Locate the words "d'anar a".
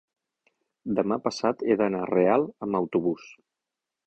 1.83-2.09